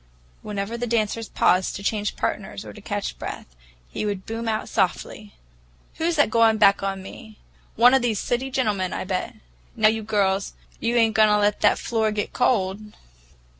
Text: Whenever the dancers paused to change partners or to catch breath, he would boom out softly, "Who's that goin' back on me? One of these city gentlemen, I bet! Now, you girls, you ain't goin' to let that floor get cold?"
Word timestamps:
Whenever 0.41 0.79
the 0.79 0.87
dancers 0.87 1.29
paused 1.29 1.75
to 1.75 1.83
change 1.83 2.15
partners 2.15 2.65
or 2.65 2.73
to 2.73 2.81
catch 2.81 3.19
breath, 3.19 3.45
he 3.87 4.03
would 4.03 4.25
boom 4.25 4.47
out 4.47 4.67
softly, 4.67 5.35
"Who's 5.97 6.15
that 6.15 6.31
goin' 6.31 6.57
back 6.57 6.81
on 6.81 7.03
me? 7.03 7.37
One 7.75 7.93
of 7.93 8.01
these 8.01 8.19
city 8.19 8.49
gentlemen, 8.49 8.93
I 8.93 9.03
bet! 9.03 9.35
Now, 9.75 9.89
you 9.89 10.01
girls, 10.01 10.53
you 10.79 10.95
ain't 10.95 11.13
goin' 11.13 11.27
to 11.29 11.37
let 11.37 11.61
that 11.61 11.77
floor 11.77 12.09
get 12.09 12.33
cold?" 12.33 12.81